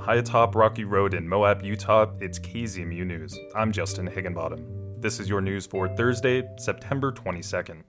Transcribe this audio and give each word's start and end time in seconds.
high 0.00 0.16
atop 0.16 0.54
Rocky 0.54 0.84
Road 0.84 1.12
in 1.12 1.28
Moab, 1.28 1.62
Utah, 1.62 2.10
it's 2.20 2.38
KZMU 2.38 3.04
News. 3.04 3.38
I'm 3.54 3.70
Justin 3.70 4.06
Higginbottom. 4.06 4.98
This 4.98 5.20
is 5.20 5.28
your 5.28 5.42
news 5.42 5.66
for 5.66 5.94
Thursday, 5.94 6.48
September 6.56 7.12
22nd. 7.12 7.82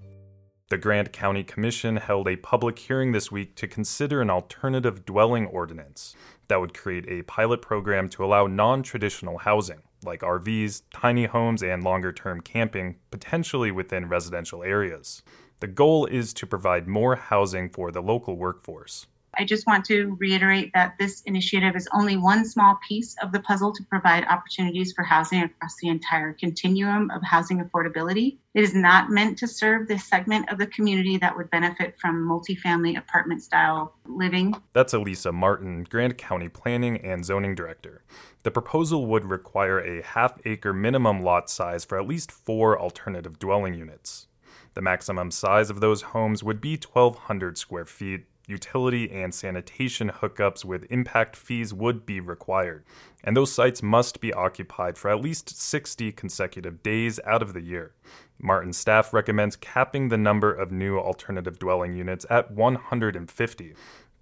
The 0.70 0.78
Grand 0.78 1.13
County 1.13 1.46
Commission 1.46 1.96
held 1.96 2.28
a 2.28 2.36
public 2.36 2.78
hearing 2.78 3.13
this 3.13 3.32
week 3.32 3.55
to 3.55 3.68
consider 3.68 4.22
an 4.22 4.29
alternative 4.29 5.05
dwelling 5.05 5.46
ordinance 5.47 6.13
that 6.50 6.60
would 6.60 6.74
create 6.74 7.05
a 7.08 7.24
pilot 7.24 7.62
program 7.62 8.10
to 8.10 8.26
allow 8.26 8.46
non 8.46 8.83
traditional 8.83 9.37
housing, 9.37 9.82
like 10.04 10.19
RVs, 10.19 10.82
tiny 10.94 11.26
homes, 11.26 11.64
and 11.64 11.82
longer 11.82 12.12
term 12.12 12.41
camping, 12.41 12.97
potentially 13.09 13.72
within 13.72 14.09
residential 14.09 14.64
areas. 14.64 15.23
The 15.62 15.68
goal 15.68 16.08
is 16.08 16.34
to 16.34 16.46
provide 16.46 16.90
more 16.90 17.16
housing 17.16 17.70
for 17.70 17.90
the 17.90 18.02
local 18.02 18.36
workforce. 18.36 19.08
I 19.38 19.45
just 19.45 19.66
want 19.66 19.85
to 19.85 20.17
reiterate 20.20 20.71
that 20.73 20.95
this 20.99 21.21
initiative 21.21 21.76
is 21.76 21.88
only 21.94 22.17
one 22.17 22.44
small 22.45 22.77
piece 22.88 23.16
of 23.23 23.31
the 23.31 23.40
puzzle 23.40 23.71
to 23.73 23.84
provide 23.84 24.26
opportunities 24.26 24.91
for 24.91 25.04
housing 25.04 25.41
across 25.44 25.77
the 25.77 25.88
entire 25.88 26.34
continuum 26.34 27.09
of 27.12 27.21
housing 27.23 27.63
affordability. 27.63 28.38
It 28.54 28.63
is 28.63 28.76
not 28.76 29.09
meant 29.09 29.38
to 29.38 29.48
serve 29.48 29.88
the 29.88 29.98
segment 29.98 30.52
of 30.52 30.57
the 30.57 30.67
community 30.67 31.17
that 31.17 31.38
would 31.38 31.49
benefit 31.49 31.98
from 31.98 32.27
multifamily 32.27 32.98
apartment 32.98 33.41
style 33.41 33.94
living. 34.05 34.54
That's 34.73 34.94
Elisa 34.94 35.32
Martin, 35.32 35.85
Grand 35.85 36.18
County 36.18 36.49
Planning 36.49 36.98
and 36.98 37.23
Zoning 37.23 37.55
Director. 37.55 38.04
The 38.43 38.52
proposal 38.52 39.05
would 39.05 39.26
require 39.26 39.79
a 39.79 40.02
half 40.02 40.40
acre 40.45 40.73
minimum 40.73 41.23
lot 41.23 41.49
size 41.49 41.85
for 41.85 41.98
at 41.98 42.07
least 42.07 42.32
four 42.32 42.77
alternative 42.77 43.40
dwelling 43.40 43.76
units. 43.76 44.27
The 44.73 44.82
maximum 44.82 45.32
size 45.32 45.70
of 45.70 45.79
those 45.82 46.02
homes 46.02 46.43
would 46.43 46.62
be 46.62 46.77
1,200 46.77 47.57
square 47.57 47.85
feet, 47.85 48.26
utility 48.48 49.12
and 49.12 49.34
sanitation 49.34 50.09
hookups 50.09 50.66
with 50.66 50.91
impact 50.91 51.35
fees 51.35 51.74
would 51.74 52.05
be 52.05 52.20
required, 52.20 52.84
and 53.24 53.35
those 53.35 53.52
sites 53.52 53.84
must 53.84 54.21
be 54.21 54.34
occupied 54.34 54.98
for 54.98 55.10
at 55.10 55.21
least 55.21 55.62
60 55.62 56.12
consecutive 56.12 56.84
days 56.84 57.20
out 57.26 57.41
of 57.41 57.54
the 57.54 57.62
year. 57.62 57.93
Martin 58.40 58.74
staff 58.74 59.13
recommends 59.13 59.55
capping 59.55 60.10
the 60.10 60.18
number 60.18 60.51
of 60.51 60.71
new 60.71 60.98
alternative 60.98 61.60
dwelling 61.60 61.96
units 61.96 62.26
at 62.29 62.51
150. 62.51 63.76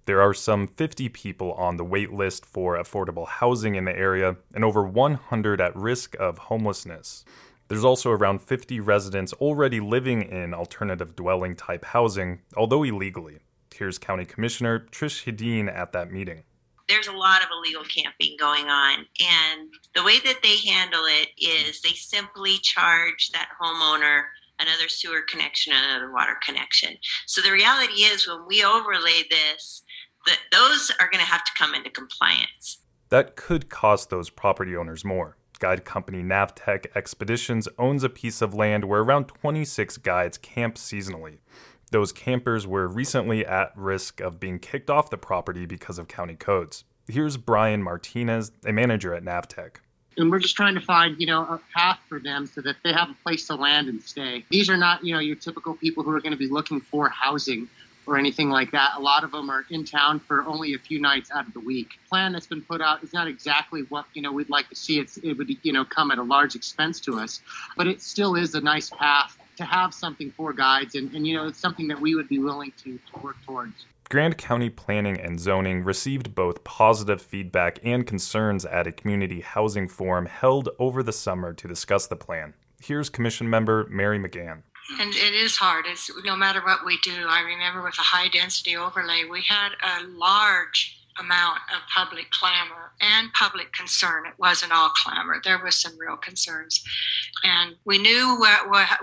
There 0.06 0.20
are 0.20 0.34
some 0.34 0.66
50 0.66 1.08
people 1.10 1.52
on 1.52 1.76
the 1.76 1.84
wait 1.84 2.12
list 2.12 2.44
for 2.44 2.76
affordable 2.76 3.28
housing 3.28 3.76
in 3.76 3.84
the 3.84 3.96
area 3.96 4.36
and 4.54 4.64
over 4.64 4.82
100 4.82 5.60
at 5.60 5.76
risk 5.76 6.16
of 6.18 6.38
homelessness. 6.38 7.24
There's 7.68 7.84
also 7.84 8.10
around 8.10 8.42
50 8.42 8.80
residents 8.80 9.32
already 9.34 9.78
living 9.78 10.22
in 10.22 10.52
alternative 10.52 11.14
dwelling 11.14 11.54
type 11.54 11.84
housing, 11.84 12.40
although 12.56 12.82
illegally. 12.82 13.38
Here's 13.80 13.96
County 13.96 14.26
Commissioner 14.26 14.86
Trish 14.92 15.24
Hadden 15.24 15.70
at 15.70 15.92
that 15.92 16.12
meeting. 16.12 16.42
There's 16.86 17.06
a 17.06 17.12
lot 17.12 17.40
of 17.40 17.48
illegal 17.50 17.82
camping 17.84 18.36
going 18.38 18.66
on, 18.66 18.98
and 18.98 19.70
the 19.94 20.04
way 20.04 20.18
that 20.18 20.40
they 20.42 20.58
handle 20.58 21.04
it 21.06 21.28
is 21.38 21.80
they 21.80 21.94
simply 21.94 22.58
charge 22.58 23.30
that 23.30 23.48
homeowner 23.58 24.24
another 24.58 24.90
sewer 24.90 25.22
connection, 25.26 25.72
and 25.72 25.82
another 25.86 26.12
water 26.12 26.36
connection. 26.44 26.94
So 27.24 27.40
the 27.40 27.52
reality 27.52 28.02
is, 28.02 28.28
when 28.28 28.44
we 28.46 28.62
overlay 28.62 29.22
this, 29.30 29.82
that 30.26 30.40
those 30.52 30.92
are 31.00 31.08
going 31.08 31.24
to 31.24 31.30
have 31.30 31.44
to 31.44 31.52
come 31.56 31.74
into 31.74 31.88
compliance. 31.88 32.80
That 33.08 33.34
could 33.34 33.70
cost 33.70 34.10
those 34.10 34.28
property 34.28 34.76
owners 34.76 35.06
more. 35.06 35.38
Guide 35.58 35.86
company 35.86 36.22
NAVTEC 36.22 36.94
Expeditions 36.94 37.66
owns 37.78 38.04
a 38.04 38.10
piece 38.10 38.42
of 38.42 38.52
land 38.52 38.84
where 38.84 39.00
around 39.00 39.28
26 39.28 39.96
guides 39.98 40.36
camp 40.36 40.76
seasonally. 40.76 41.38
Those 41.90 42.12
campers 42.12 42.66
were 42.66 42.86
recently 42.86 43.44
at 43.44 43.72
risk 43.76 44.20
of 44.20 44.38
being 44.38 44.60
kicked 44.60 44.90
off 44.90 45.10
the 45.10 45.18
property 45.18 45.66
because 45.66 45.98
of 45.98 46.06
county 46.06 46.36
codes. 46.36 46.84
Here's 47.08 47.36
Brian 47.36 47.82
Martinez, 47.82 48.52
a 48.64 48.72
manager 48.72 49.12
at 49.12 49.24
NAVTEC. 49.24 49.76
And 50.16 50.30
we're 50.30 50.38
just 50.38 50.54
trying 50.54 50.74
to 50.74 50.80
find, 50.80 51.20
you 51.20 51.26
know, 51.26 51.42
a 51.42 51.60
path 51.74 51.98
for 52.08 52.20
them 52.20 52.46
so 52.46 52.60
that 52.60 52.76
they 52.84 52.92
have 52.92 53.10
a 53.10 53.16
place 53.24 53.46
to 53.48 53.56
land 53.56 53.88
and 53.88 54.00
stay. 54.02 54.44
These 54.50 54.70
are 54.70 54.76
not, 54.76 55.04
you 55.04 55.14
know, 55.14 55.20
your 55.20 55.34
typical 55.34 55.74
people 55.74 56.04
who 56.04 56.10
are 56.10 56.20
going 56.20 56.32
to 56.32 56.38
be 56.38 56.48
looking 56.48 56.80
for 56.80 57.08
housing 57.08 57.68
or 58.06 58.16
anything 58.16 58.50
like 58.50 58.70
that. 58.72 58.92
A 58.96 59.00
lot 59.00 59.24
of 59.24 59.32
them 59.32 59.50
are 59.50 59.64
in 59.70 59.84
town 59.84 60.20
for 60.20 60.44
only 60.46 60.74
a 60.74 60.78
few 60.78 61.00
nights 61.00 61.30
out 61.32 61.46
of 61.46 61.54
the 61.54 61.60
week. 61.60 61.90
The 61.90 62.08
Plan 62.08 62.32
that's 62.32 62.46
been 62.46 62.62
put 62.62 62.80
out 62.80 63.02
is 63.02 63.12
not 63.12 63.26
exactly 63.26 63.82
what 63.88 64.04
you 64.14 64.22
know 64.22 64.32
we'd 64.32 64.50
like 64.50 64.68
to 64.68 64.76
see. 64.76 64.98
It's, 64.98 65.16
it 65.18 65.34
would 65.34 65.50
you 65.62 65.72
know 65.72 65.84
come 65.84 66.10
at 66.10 66.18
a 66.18 66.22
large 66.22 66.54
expense 66.54 67.00
to 67.00 67.18
us, 67.18 67.40
but 67.76 67.86
it 67.86 68.02
still 68.02 68.34
is 68.34 68.54
a 68.54 68.60
nice 68.60 68.90
path 68.90 69.36
to 69.60 69.66
have 69.66 69.94
something 69.94 70.30
for 70.32 70.52
guides, 70.52 70.94
and, 70.94 71.14
and 71.14 71.26
you 71.26 71.36
know, 71.36 71.46
it's 71.46 71.58
something 71.58 71.88
that 71.88 72.00
we 72.00 72.14
would 72.14 72.28
be 72.28 72.38
willing 72.38 72.72
to, 72.82 72.98
to 72.98 73.22
work 73.22 73.36
towards. 73.46 73.86
Grand 74.08 74.36
County 74.36 74.68
Planning 74.68 75.20
and 75.20 75.38
Zoning 75.38 75.84
received 75.84 76.34
both 76.34 76.64
positive 76.64 77.22
feedback 77.22 77.78
and 77.84 78.04
concerns 78.04 78.64
at 78.64 78.88
a 78.88 78.92
community 78.92 79.40
housing 79.40 79.86
forum 79.86 80.26
held 80.26 80.68
over 80.80 81.02
the 81.02 81.12
summer 81.12 81.52
to 81.52 81.68
discuss 81.68 82.08
the 82.08 82.16
plan. 82.16 82.54
Here's 82.82 83.08
Commission 83.08 83.48
member 83.48 83.86
Mary 83.88 84.18
McGann. 84.18 84.62
And 84.98 85.14
it 85.14 85.34
is 85.34 85.56
hard. 85.56 85.84
It's 85.86 86.10
no 86.24 86.34
matter 86.34 86.60
what 86.60 86.84
we 86.84 86.98
do. 87.04 87.26
I 87.28 87.42
remember 87.42 87.82
with 87.82 87.98
a 87.98 88.02
high 88.02 88.26
density 88.26 88.76
overlay, 88.76 89.22
we 89.30 89.42
had 89.42 89.70
a 89.80 90.04
large 90.08 90.99
amount 91.20 91.58
of 91.74 91.82
public 91.94 92.30
clamor 92.30 92.92
and 93.00 93.32
public 93.32 93.72
concern. 93.72 94.26
It 94.26 94.34
wasn't 94.38 94.72
all 94.72 94.88
clamor. 94.90 95.40
There 95.44 95.62
was 95.62 95.74
some 95.76 95.98
real 95.98 96.16
concerns. 96.16 96.82
And 97.44 97.76
we 97.84 97.98
knew 97.98 98.42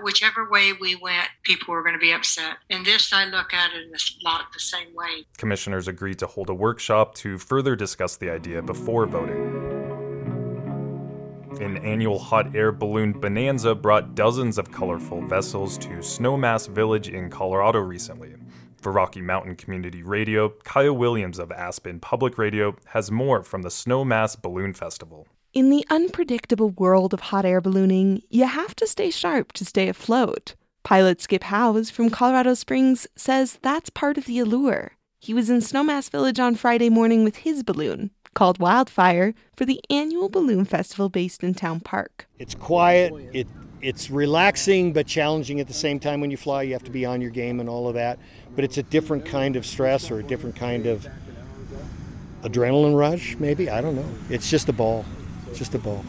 whichever 0.02 0.50
way 0.50 0.74
we 0.74 0.96
went, 0.96 1.30
people 1.44 1.74
were 1.74 1.84
going 1.84 1.96
to 1.96 2.00
be 2.00 2.12
upset. 2.12 2.58
And 2.70 2.86
this, 2.86 3.14
I 3.14 3.26
look 3.26 3.54
at 3.54 3.74
it 3.74 3.88
in 3.88 3.94
a 3.94 4.00
lot 4.24 4.52
the 4.54 4.60
same 4.60 4.94
way. 4.94 5.26
Commissioners 5.38 5.88
agreed 5.88 6.20
to 6.20 6.28
hold 6.28 6.50
a 6.50 6.54
workshop 6.54 7.16
to 7.16 7.38
further 7.38 7.76
discuss 7.76 8.18
the 8.18 8.30
idea 8.30 8.62
before 8.62 9.06
voting. 9.06 9.76
An 11.62 11.78
annual 11.78 12.20
hot 12.20 12.56
air 12.56 12.72
balloon 12.72 13.14
bonanza 13.14 13.74
brought 13.74 14.14
dozens 14.14 14.60
of 14.60 14.72
colorful 14.72 15.26
vessels 15.28 15.78
to 15.80 15.90
Snowmass 15.90 16.70
Village 16.70 17.10
in 17.10 17.30
Colorado 17.32 17.80
recently. 17.80 18.37
For 18.78 18.92
Rocky 18.92 19.22
Mountain 19.22 19.56
Community 19.56 20.04
Radio, 20.04 20.50
Kaya 20.64 20.94
Williams 20.94 21.40
of 21.40 21.52
Aspen 21.52 22.00
Public 22.00 22.38
Radio 22.38 22.76
has 22.88 23.10
more 23.10 23.42
from 23.42 23.64
the 23.64 23.70
Snowmass 23.70 24.40
Balloon 24.40 24.74
Festival. 24.74 25.28
In 25.52 25.72
the 25.72 25.84
unpredictable 25.90 26.70
world 26.70 27.14
of 27.14 27.20
hot 27.20 27.44
air 27.44 27.60
ballooning, 27.60 28.22
you 28.30 28.46
have 28.46 28.76
to 28.76 28.86
stay 28.86 29.10
sharp 29.10 29.52
to 29.54 29.66
stay 29.66 29.90
afloat. 29.90 30.54
Pilot 30.84 31.22
Skip 31.22 31.44
Howes 31.44 31.90
from 31.90 32.12
Colorado 32.12 32.54
Springs 32.54 33.08
says 33.16 33.58
that's 33.64 33.90
part 33.90 34.18
of 34.18 34.26
the 34.26 34.38
allure. 34.40 34.92
He 35.20 35.34
was 35.34 35.50
in 35.50 35.58
Snowmass 35.58 36.12
Village 36.12 36.40
on 36.40 36.54
Friday 36.54 36.90
morning 36.90 37.24
with 37.24 37.38
his 37.38 37.64
balloon, 37.64 38.12
called 38.36 38.60
Wildfire, 38.60 39.34
for 39.56 39.66
the 39.66 39.82
annual 39.90 40.30
balloon 40.30 40.66
festival 40.66 41.10
based 41.10 41.44
in 41.44 41.56
Town 41.56 41.80
Park. 41.80 42.28
It's 42.38 42.54
quiet, 42.54 43.12
it 43.34 43.48
it's 43.82 44.10
relaxing 44.10 44.94
but 44.94 45.08
challenging 45.08 45.60
at 45.60 45.68
the 45.68 45.74
same 45.74 46.00
time 46.00 46.22
when 46.22 46.32
you 46.32 46.38
fly. 46.38 46.64
You 46.64 46.74
have 46.74 46.84
to 46.84 46.92
be 46.92 47.06
on 47.06 47.22
your 47.22 47.32
game 47.32 47.60
and 47.60 47.70
all 47.70 47.88
of 47.88 47.94
that. 47.96 48.20
But 48.56 48.64
it's 48.64 48.78
a 48.78 48.84
different 48.84 49.26
kind 49.26 49.56
of 49.56 49.66
stress 49.66 50.10
or 50.10 50.20
a 50.20 50.24
different 50.24 50.56
kind 50.56 50.86
of 50.86 51.08
adrenaline 52.42 52.98
rush, 52.98 53.36
maybe. 53.38 53.70
I 53.70 53.82
don't 53.82 53.96
know. 53.96 54.10
It's 54.30 54.50
just 54.50 54.70
a 54.70 54.74
ball. 54.74 55.06
It's 55.50 55.60
just 55.60 55.76
a 55.76 55.80
ball. 55.80 56.04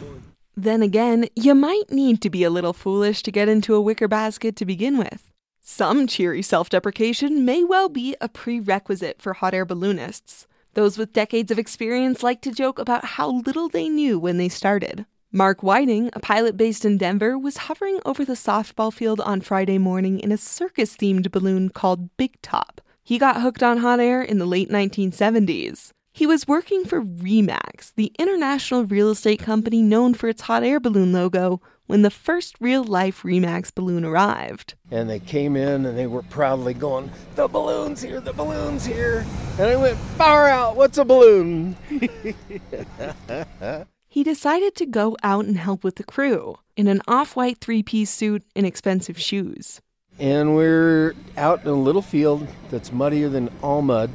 Then 0.55 0.81
again, 0.81 1.27
you 1.35 1.55
might 1.55 1.89
need 1.89 2.21
to 2.21 2.29
be 2.29 2.43
a 2.43 2.49
little 2.49 2.73
foolish 2.73 3.23
to 3.23 3.31
get 3.31 3.47
into 3.47 3.75
a 3.75 3.81
wicker 3.81 4.07
basket 4.07 4.55
to 4.57 4.65
begin 4.65 4.97
with. 4.97 5.31
Some 5.61 6.07
cheery 6.07 6.41
self 6.41 6.69
deprecation 6.69 7.45
may 7.45 7.63
well 7.63 7.89
be 7.89 8.15
a 8.19 8.27
prerequisite 8.27 9.21
for 9.21 9.33
hot 9.33 9.53
air 9.53 9.65
balloonists. 9.65 10.47
Those 10.73 10.97
with 10.97 11.13
decades 11.13 11.51
of 11.51 11.59
experience 11.59 12.23
like 12.23 12.41
to 12.41 12.51
joke 12.51 12.79
about 12.79 13.05
how 13.05 13.41
little 13.45 13.69
they 13.69 13.89
knew 13.89 14.19
when 14.19 14.37
they 14.37 14.49
started. 14.49 15.05
Mark 15.31 15.61
Whiting, 15.61 16.09
a 16.13 16.19
pilot 16.19 16.57
based 16.57 16.83
in 16.83 16.97
Denver, 16.97 17.37
was 17.37 17.57
hovering 17.57 17.99
over 18.03 18.25
the 18.25 18.33
softball 18.33 18.91
field 18.91 19.21
on 19.21 19.41
Friday 19.41 19.77
morning 19.77 20.19
in 20.19 20.31
a 20.31 20.37
circus 20.37 20.97
themed 20.97 21.29
balloon 21.29 21.69
called 21.69 22.17
Big 22.17 22.41
Top. 22.41 22.81
He 23.03 23.19
got 23.19 23.39
hooked 23.39 23.61
on 23.61 23.77
hot 23.77 23.99
air 23.99 24.23
in 24.23 24.39
the 24.39 24.47
late 24.47 24.69
1970s. 24.69 25.91
He 26.11 26.25
was 26.25 26.47
working 26.47 26.83
for 26.83 27.03
Remax, 27.03 27.93
the 27.93 28.11
international 28.17 28.85
real 28.85 29.11
estate 29.11 29.39
company 29.39 29.83
known 29.83 30.15
for 30.15 30.29
its 30.29 30.41
hot 30.41 30.63
air 30.63 30.79
balloon 30.79 31.13
logo, 31.13 31.61
when 31.85 32.01
the 32.01 32.09
first 32.09 32.55
real 32.59 32.83
life 32.83 33.21
Remax 33.21 33.73
balloon 33.73 34.03
arrived. 34.03 34.73
And 34.89 35.07
they 35.07 35.19
came 35.19 35.55
in 35.55 35.85
and 35.85 35.95
they 35.95 36.07
were 36.07 36.23
proudly 36.23 36.73
going, 36.73 37.11
The 37.35 37.47
balloon's 37.47 38.01
here, 38.01 38.19
the 38.19 38.33
balloon's 38.33 38.83
here. 38.83 39.27
And 39.59 39.67
I 39.67 39.75
went, 39.75 39.97
Far 40.17 40.49
out, 40.49 40.75
what's 40.75 40.97
a 40.97 41.05
balloon? 41.05 41.75
he 44.09 44.23
decided 44.23 44.75
to 44.75 44.87
go 44.87 45.15
out 45.21 45.45
and 45.45 45.57
help 45.57 45.83
with 45.83 45.95
the 45.95 46.03
crew 46.03 46.57
in 46.75 46.87
an 46.87 47.01
off 47.07 47.35
white 47.35 47.59
three 47.59 47.83
piece 47.83 48.09
suit 48.09 48.43
and 48.55 48.65
expensive 48.65 49.19
shoes. 49.19 49.79
And 50.17 50.55
we're 50.55 51.13
out 51.37 51.61
in 51.61 51.69
a 51.69 51.73
little 51.73 52.01
field 52.01 52.47
that's 52.71 52.91
muddier 52.91 53.29
than 53.29 53.49
all 53.61 53.81
mud, 53.81 54.09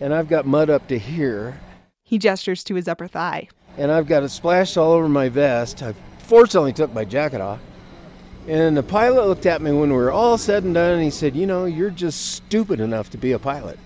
and 0.00 0.12
I've 0.12 0.28
got 0.28 0.46
mud 0.46 0.70
up 0.70 0.88
to 0.88 0.98
here. 0.98 1.60
He 2.02 2.18
gestures 2.18 2.64
to 2.64 2.74
his 2.74 2.88
upper 2.88 3.06
thigh. 3.06 3.48
And 3.76 3.92
I've 3.92 4.06
got 4.06 4.22
it 4.22 4.30
splashed 4.30 4.76
all 4.76 4.92
over 4.92 5.08
my 5.08 5.28
vest. 5.28 5.82
I 5.82 5.94
fortunately 6.18 6.72
took 6.72 6.92
my 6.94 7.04
jacket 7.04 7.40
off. 7.40 7.60
And 8.48 8.76
the 8.76 8.82
pilot 8.82 9.26
looked 9.26 9.46
at 9.46 9.62
me 9.62 9.72
when 9.72 9.90
we 9.90 9.96
were 9.96 10.12
all 10.12 10.38
said 10.38 10.64
and 10.64 10.74
done, 10.74 10.94
and 10.94 11.02
he 11.02 11.10
said, 11.10 11.36
You 11.36 11.46
know, 11.46 11.66
you're 11.66 11.90
just 11.90 12.32
stupid 12.32 12.80
enough 12.80 13.10
to 13.10 13.18
be 13.18 13.32
a 13.32 13.38
pilot. 13.38 13.78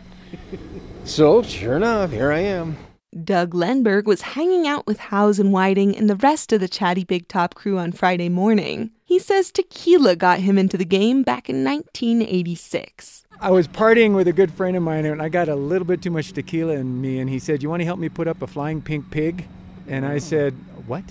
so, 1.05 1.43
sure 1.43 1.77
enough, 1.77 2.11
here 2.11 2.33
I 2.33 2.41
am. 2.41 2.77
Doug 3.25 3.55
Lenberg 3.55 4.05
was 4.05 4.21
hanging 4.21 4.67
out 4.67 4.87
with 4.87 4.99
Howes 4.99 5.39
and 5.39 5.53
Whiting 5.53 5.97
and 5.97 6.11
the 6.11 6.17
rest 6.17 6.53
of 6.53 6.61
the 6.61 6.69
Chatty 6.69 7.05
Big 7.05 7.27
Top 7.27 7.55
crew 7.55 7.79
on 7.79 7.91
Friday 7.91 8.29
morning. 8.29 8.91
He 9.05 9.19
says 9.19 9.51
tequila 9.51 10.15
got 10.15 10.41
him 10.41 10.59
into 10.59 10.77
the 10.77 10.85
game 10.85 11.23
back 11.23 11.49
in 11.49 11.65
1986. 11.65 13.25
I 13.41 13.51
was 13.51 13.67
partying 13.67 14.15
with 14.15 14.29
a 14.29 14.33
good 14.33 14.53
friend 14.53 14.77
of 14.77 14.83
mine 14.83 15.07
and 15.07 15.23
I 15.23 15.31
got 15.31 15.49
a 15.49 15.55
little 15.55 15.87
bit 15.87 16.03
too 16.03 16.11
much 16.11 16.33
tequila 16.33 16.75
in 16.75 17.01
me 17.01 17.19
and 17.19 17.31
he 17.31 17.39
said, 17.39 17.63
"You 17.63 17.71
want 17.71 17.81
to 17.81 17.87
help 17.87 17.99
me 17.99 18.09
put 18.09 18.29
up 18.29 18.43
a 18.43 18.47
flying 18.47 18.83
pink 18.83 19.11
pig?" 19.11 19.47
And 19.87 20.05
I 20.05 20.19
said, 20.19 20.55
"What?" 20.87 21.05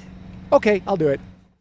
"Okay, 0.51 0.83
I'll 0.85 0.97
do 0.97 1.07
it." 1.07 1.19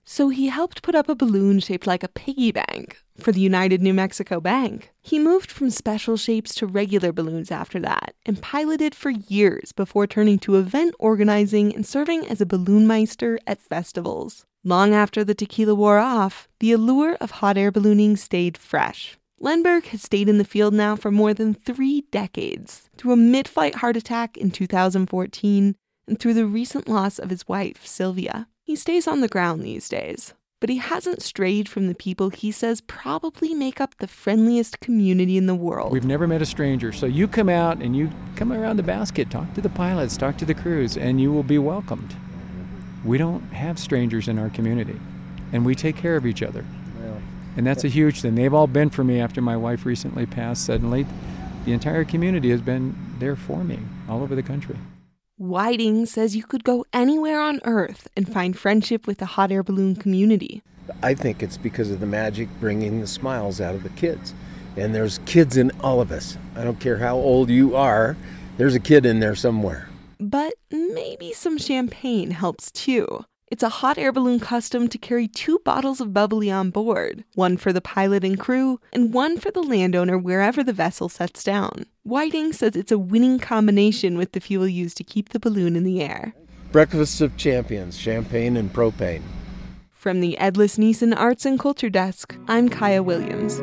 So 0.08 0.29
he 0.29 0.47
helped 0.47 0.82
put 0.82 0.94
up 0.94 1.08
a 1.08 1.17
balloon 1.17 1.58
shaped 1.58 1.85
like 1.85 2.05
a 2.05 2.08
piggy 2.08 2.53
bank 2.53 2.97
for 3.19 3.32
the 3.32 3.41
United 3.41 3.82
New 3.82 3.93
Mexico 3.93 4.41
Bank. 4.41 4.93
He 5.03 5.19
moved 5.19 5.50
from 5.50 5.69
special 5.69 6.17
shapes 6.17 6.55
to 6.55 6.67
regular 6.67 7.12
balloons 7.12 7.50
after 7.50 7.81
that 7.81 8.14
and 8.25 8.41
piloted 8.41 8.94
for 8.94 9.11
years 9.11 9.73
before 9.73 10.06
turning 10.06 10.38
to 10.38 10.56
event 10.56 10.94
organizing 11.00 11.75
and 11.75 11.85
serving 11.85 12.25
as 12.29 12.41
a 12.41 12.47
balloon 12.47 12.87
meister 12.87 13.41
at 13.49 13.61
festivals. 13.61 14.47
Long 14.62 14.94
after 14.94 15.25
the 15.25 15.35
tequila 15.35 15.75
wore 15.75 15.99
off, 15.99 16.47
the 16.61 16.70
allure 16.70 17.17
of 17.20 17.32
hot 17.32 17.58
air 17.58 17.73
ballooning 17.73 18.17
stayed 18.17 18.56
fresh. 18.56 19.19
Lenberg 19.43 19.87
has 19.87 20.03
stayed 20.03 20.29
in 20.29 20.38
the 20.38 20.44
field 20.44 20.73
now 20.73 20.94
for 20.94 21.11
more 21.11 21.35
than 21.35 21.53
three 21.53 22.03
decades, 22.12 22.88
through 22.97 23.12
a 23.12 23.17
mid 23.17 23.49
flight 23.49 23.76
heart 23.76 23.97
attack 23.97 24.37
in 24.37 24.53
2014 24.53 25.75
and 26.06 26.20
through 26.20 26.35
the 26.35 26.47
recent 26.47 26.88
loss 26.88 27.19
of 27.19 27.31
his 27.31 27.49
wife, 27.49 27.85
Sylvia. 27.85 28.47
He 28.66 28.74
stays 28.74 29.06
on 29.06 29.20
the 29.20 29.28
ground 29.28 29.62
these 29.62 29.88
days, 29.88 30.34
but 30.58 30.68
he 30.68 30.78
hasn't 30.78 31.22
strayed 31.22 31.68
from 31.68 31.86
the 31.86 31.94
people 31.94 32.30
he 32.30 32.50
says 32.50 32.80
probably 32.80 33.54
make 33.54 33.80
up 33.80 33.94
the 33.98 34.08
friendliest 34.08 34.80
community 34.80 35.36
in 35.36 35.46
the 35.46 35.54
world. 35.54 35.92
We've 35.92 36.04
never 36.04 36.26
met 36.26 36.42
a 36.42 36.46
stranger, 36.46 36.90
so 36.90 37.06
you 37.06 37.28
come 37.28 37.48
out 37.48 37.80
and 37.80 37.94
you 37.96 38.10
come 38.34 38.52
around 38.52 38.76
the 38.76 38.82
basket, 38.82 39.30
talk 39.30 39.54
to 39.54 39.60
the 39.60 39.68
pilots, 39.68 40.16
talk 40.16 40.36
to 40.38 40.44
the 40.44 40.52
crews, 40.52 40.96
and 40.96 41.20
you 41.20 41.32
will 41.32 41.44
be 41.44 41.58
welcomed. 41.58 42.16
We 43.04 43.18
don't 43.18 43.52
have 43.52 43.78
strangers 43.78 44.26
in 44.26 44.36
our 44.36 44.50
community, 44.50 44.98
and 45.52 45.64
we 45.64 45.76
take 45.76 45.96
care 45.96 46.16
of 46.16 46.26
each 46.26 46.42
other. 46.42 46.64
And 47.56 47.64
that's 47.64 47.84
a 47.84 47.88
huge 47.88 48.20
thing. 48.20 48.34
They've 48.34 48.52
all 48.52 48.66
been 48.66 48.90
for 48.90 49.04
me 49.04 49.20
after 49.20 49.40
my 49.40 49.56
wife 49.56 49.86
recently 49.86 50.26
passed 50.26 50.64
suddenly. 50.66 51.06
The 51.66 51.72
entire 51.72 52.04
community 52.04 52.50
has 52.50 52.62
been 52.62 52.96
there 53.20 53.36
for 53.36 53.62
me 53.62 53.78
all 54.08 54.24
over 54.24 54.34
the 54.34 54.42
country. 54.42 54.76
Whiting 55.38 56.06
says 56.06 56.34
you 56.34 56.44
could 56.44 56.64
go 56.64 56.86
anywhere 56.94 57.42
on 57.42 57.60
Earth 57.64 58.08
and 58.16 58.26
find 58.26 58.58
friendship 58.58 59.06
with 59.06 59.18
the 59.18 59.26
hot 59.26 59.52
air 59.52 59.62
balloon 59.62 59.94
community. 59.94 60.62
I 61.02 61.12
think 61.12 61.42
it's 61.42 61.58
because 61.58 61.90
of 61.90 62.00
the 62.00 62.06
magic 62.06 62.48
bringing 62.58 63.02
the 63.02 63.06
smiles 63.06 63.60
out 63.60 63.74
of 63.74 63.82
the 63.82 63.90
kids. 63.90 64.32
And 64.78 64.94
there's 64.94 65.18
kids 65.26 65.58
in 65.58 65.72
all 65.82 66.00
of 66.00 66.10
us. 66.10 66.38
I 66.54 66.64
don't 66.64 66.80
care 66.80 66.96
how 66.96 67.16
old 67.16 67.50
you 67.50 67.76
are, 67.76 68.16
there's 68.56 68.74
a 68.74 68.80
kid 68.80 69.04
in 69.04 69.20
there 69.20 69.34
somewhere. 69.34 69.90
But 70.18 70.54
maybe 70.70 71.34
some 71.34 71.58
champagne 71.58 72.30
helps 72.30 72.72
too. 72.72 73.26
It's 73.48 73.62
a 73.62 73.69
hot 73.69 73.96
air 73.96 74.10
balloon 74.10 74.40
custom 74.40 74.88
to 74.88 74.98
carry 74.98 75.28
two 75.28 75.60
bottles 75.64 76.00
of 76.00 76.12
bubbly 76.12 76.50
on 76.50 76.70
board 76.70 77.22
one 77.34 77.56
for 77.56 77.72
the 77.72 77.81
pilot 77.81 78.25
and 78.25 78.38
crew, 78.40 78.81
and 78.93 79.14
one 79.14 79.38
for 79.38 79.52
the 79.52 79.62
landowner 79.62 80.19
wherever 80.19 80.64
the 80.64 80.72
vessel 80.72 81.08
sets 81.08 81.44
down. 81.44 81.87
Whiting 82.02 82.52
says 82.52 82.75
it's 82.75 82.90
a 82.90 82.98
winning 82.98 83.38
combination 83.38 84.19
with 84.19 84.32
the 84.32 84.40
fuel 84.40 84.66
used 84.66 84.96
to 84.96 85.04
keep 85.04 85.28
the 85.28 85.38
balloon 85.38 85.76
in 85.76 85.84
the 85.84 86.02
air. 86.02 86.34
Breakfast 86.72 87.20
of 87.20 87.37
champions, 87.37 87.96
champagne 87.96 88.56
and 88.56 88.72
propane. 88.72 89.22
From 89.93 90.20
the 90.20 90.37
Edlis 90.40 90.76
Neeson 90.76 91.16
Arts 91.16 91.46
and 91.46 91.58
Culture 91.58 91.90
Desk, 91.90 92.37
I'm 92.48 92.69
Kaya 92.69 93.04
Williams. 93.04 93.60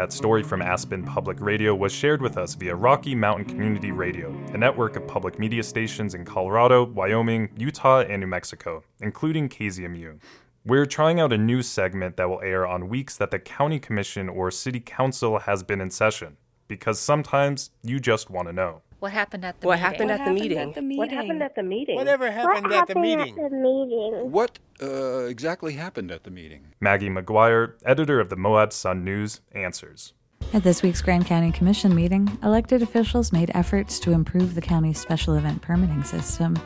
That 0.00 0.14
story 0.14 0.42
from 0.42 0.62
Aspen 0.62 1.04
Public 1.04 1.42
Radio 1.42 1.74
was 1.74 1.92
shared 1.92 2.22
with 2.22 2.38
us 2.38 2.54
via 2.54 2.74
Rocky 2.74 3.14
Mountain 3.14 3.44
Community 3.44 3.92
Radio, 3.92 4.30
a 4.54 4.56
network 4.56 4.96
of 4.96 5.06
public 5.06 5.38
media 5.38 5.62
stations 5.62 6.14
in 6.14 6.24
Colorado, 6.24 6.86
Wyoming, 6.86 7.50
Utah, 7.58 8.00
and 8.00 8.22
New 8.22 8.26
Mexico, 8.26 8.82
including 9.02 9.50
KZMU. 9.50 10.18
We're 10.64 10.86
trying 10.86 11.20
out 11.20 11.34
a 11.34 11.36
new 11.36 11.60
segment 11.60 12.16
that 12.16 12.30
will 12.30 12.40
air 12.40 12.66
on 12.66 12.88
weeks 12.88 13.18
that 13.18 13.30
the 13.30 13.38
county 13.38 13.78
commission 13.78 14.30
or 14.30 14.50
city 14.50 14.80
council 14.80 15.40
has 15.40 15.62
been 15.62 15.82
in 15.82 15.90
session, 15.90 16.38
because 16.66 16.98
sometimes 16.98 17.70
you 17.82 18.00
just 18.00 18.30
want 18.30 18.48
to 18.48 18.54
know. 18.54 18.80
What 19.00 19.12
happened 19.12 19.44
at 19.44 19.60
the 19.60 19.66
meeting? 19.66 19.68
what 19.68 19.76
meeting? 19.76 20.58
happened, 20.58 20.62
at, 20.62 20.74
the 20.74 20.82
meeting? 20.82 20.96
What 20.96 21.10
happened 21.10 21.42
at 21.42 21.54
the 21.54 21.62
meeting? 21.62 21.96
Whatever 21.96 22.30
happened, 22.30 22.64
what 22.64 22.72
at, 22.72 22.78
happened 22.78 22.96
the 22.96 23.16
meeting? 23.16 23.38
at 23.38 23.50
the 23.50 23.56
meeting? 23.56 24.32
What 24.32 24.58
uh, 24.82 25.26
exactly 25.26 25.74
happened 25.74 26.10
at 26.10 26.24
the 26.24 26.30
meeting? 26.30 26.74
Maggie 26.80 27.10
McGuire, 27.10 27.74
editor 27.84 28.20
of 28.20 28.28
the 28.28 28.36
Moab 28.36 28.72
Sun 28.72 29.04
News, 29.04 29.40
answers. 29.52 30.12
At 30.52 30.64
this 30.64 30.82
week's 30.82 31.00
Grand 31.00 31.26
County 31.26 31.52
Commission 31.52 31.94
meeting, 31.94 32.38
elected 32.42 32.82
officials 32.82 33.32
made 33.32 33.52
efforts 33.54 34.00
to 34.00 34.12
improve 34.12 34.54
the 34.54 34.60
county's 34.60 34.98
special 34.98 35.34
event 35.34 35.62
permitting 35.62 36.02
system. 36.02 36.58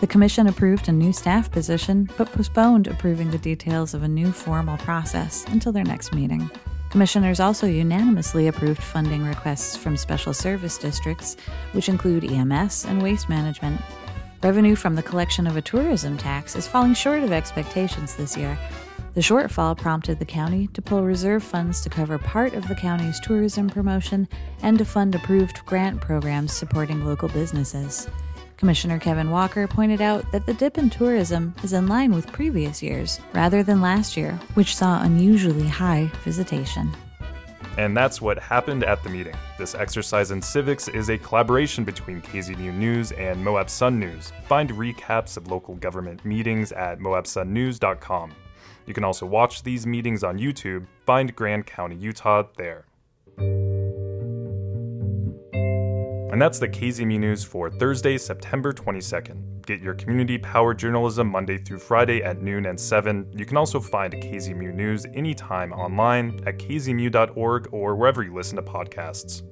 The 0.00 0.06
Commission 0.06 0.46
approved 0.46 0.88
a 0.88 0.92
new 0.92 1.12
staff 1.12 1.50
position, 1.50 2.08
but 2.16 2.32
postponed 2.32 2.86
approving 2.86 3.30
the 3.30 3.38
details 3.38 3.94
of 3.94 4.02
a 4.02 4.08
new 4.08 4.32
formal 4.32 4.78
process 4.78 5.44
until 5.48 5.72
their 5.72 5.84
next 5.84 6.14
meeting. 6.14 6.50
Commissioners 6.90 7.40
also 7.40 7.66
unanimously 7.66 8.46
approved 8.46 8.82
funding 8.82 9.24
requests 9.24 9.76
from 9.76 9.96
special 9.96 10.32
service 10.32 10.78
districts, 10.78 11.36
which 11.72 11.88
include 11.88 12.24
EMS 12.24 12.86
and 12.86 13.02
waste 13.02 13.28
management. 13.28 13.80
Revenue 14.42 14.76
from 14.76 14.94
the 14.94 15.02
collection 15.02 15.46
of 15.46 15.56
a 15.56 15.62
tourism 15.62 16.18
tax 16.18 16.56
is 16.56 16.68
falling 16.68 16.94
short 16.94 17.22
of 17.22 17.32
expectations 17.32 18.14
this 18.16 18.36
year. 18.36 18.58
The 19.14 19.22
shortfall 19.22 19.76
prompted 19.76 20.18
the 20.18 20.26
county 20.26 20.68
to 20.74 20.82
pull 20.82 21.02
reserve 21.02 21.42
funds 21.42 21.80
to 21.80 21.88
cover 21.88 22.18
part 22.18 22.52
of 22.52 22.68
the 22.68 22.74
county's 22.74 23.18
tourism 23.18 23.70
promotion 23.70 24.28
and 24.62 24.76
to 24.76 24.84
fund 24.84 25.14
approved 25.14 25.64
grant 25.64 26.02
programs 26.02 26.52
supporting 26.52 27.04
local 27.04 27.28
businesses. 27.30 28.08
Commissioner 28.58 28.98
Kevin 28.98 29.30
Walker 29.30 29.66
pointed 29.66 30.02
out 30.02 30.30
that 30.32 30.44
the 30.44 30.54
dip 30.54 30.76
in 30.76 30.90
tourism 30.90 31.54
is 31.62 31.72
in 31.72 31.88
line 31.88 32.12
with 32.12 32.30
previous 32.30 32.82
years 32.82 33.20
rather 33.32 33.62
than 33.62 33.80
last 33.80 34.16
year, 34.16 34.32
which 34.54 34.76
saw 34.76 35.02
unusually 35.02 35.66
high 35.66 36.10
visitation. 36.22 36.90
And 37.76 37.96
that's 37.96 38.22
what 38.22 38.38
happened 38.38 38.84
at 38.84 39.02
the 39.02 39.10
meeting. 39.10 39.36
This 39.58 39.74
exercise 39.74 40.30
in 40.30 40.40
civics 40.40 40.88
is 40.88 41.10
a 41.10 41.18
collaboration 41.18 41.84
between 41.84 42.22
KZMU 42.22 42.72
News 42.72 43.12
and 43.12 43.42
Moab 43.42 43.68
Sun 43.68 43.98
News. 44.00 44.32
Find 44.46 44.70
recaps 44.70 45.36
of 45.36 45.50
local 45.50 45.74
government 45.74 46.24
meetings 46.24 46.72
at 46.72 46.98
moabsunnews.com. 46.98 48.32
You 48.86 48.94
can 48.94 49.04
also 49.04 49.26
watch 49.26 49.62
these 49.62 49.86
meetings 49.86 50.24
on 50.24 50.38
YouTube. 50.38 50.86
Find 51.04 51.34
Grand 51.34 51.66
County, 51.66 51.96
Utah 51.96 52.44
there. 52.56 52.86
And 56.36 56.42
that's 56.42 56.58
the 56.58 56.68
KZMU 56.68 57.18
News 57.18 57.44
for 57.44 57.70
Thursday, 57.70 58.18
September 58.18 58.70
22nd. 58.70 59.64
Get 59.64 59.80
your 59.80 59.94
community 59.94 60.36
powered 60.36 60.78
journalism 60.78 61.28
Monday 61.28 61.56
through 61.56 61.78
Friday 61.78 62.22
at 62.22 62.42
noon 62.42 62.66
and 62.66 62.78
7. 62.78 63.32
You 63.34 63.46
can 63.46 63.56
also 63.56 63.80
find 63.80 64.12
KZMU 64.12 64.74
News 64.74 65.06
anytime 65.14 65.72
online 65.72 66.42
at 66.46 66.58
kzmu.org 66.58 67.68
or 67.72 67.96
wherever 67.96 68.22
you 68.22 68.34
listen 68.34 68.56
to 68.56 68.62
podcasts. 68.62 69.44